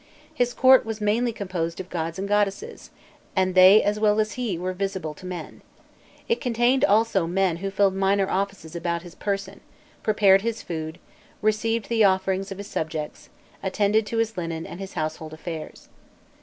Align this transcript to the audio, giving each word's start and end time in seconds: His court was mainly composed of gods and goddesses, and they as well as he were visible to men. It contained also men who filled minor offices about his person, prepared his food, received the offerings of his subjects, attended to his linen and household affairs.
His 0.33 0.55
court 0.55 0.83
was 0.83 0.99
mainly 0.99 1.31
composed 1.31 1.79
of 1.79 1.91
gods 1.91 2.17
and 2.17 2.27
goddesses, 2.27 2.89
and 3.35 3.53
they 3.53 3.83
as 3.83 3.99
well 3.99 4.19
as 4.19 4.31
he 4.31 4.57
were 4.57 4.73
visible 4.73 5.13
to 5.13 5.27
men. 5.27 5.61
It 6.27 6.41
contained 6.41 6.83
also 6.83 7.27
men 7.27 7.57
who 7.57 7.69
filled 7.69 7.93
minor 7.93 8.27
offices 8.27 8.75
about 8.75 9.03
his 9.03 9.13
person, 9.13 9.61
prepared 10.01 10.41
his 10.41 10.63
food, 10.63 10.97
received 11.43 11.87
the 11.87 12.03
offerings 12.03 12.51
of 12.51 12.57
his 12.57 12.65
subjects, 12.65 13.29
attended 13.61 14.07
to 14.07 14.17
his 14.17 14.37
linen 14.37 14.65
and 14.65 14.81
household 14.89 15.33
affairs. 15.35 15.87